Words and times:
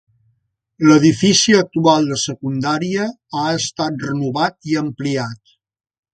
L'edifici 0.85 1.53
actual 1.57 2.07
de 2.13 2.17
secundària 2.21 3.05
ha 3.11 3.45
estat 3.59 4.03
renovat 4.09 4.59
i 4.73 4.81
ampliat. 4.83 5.55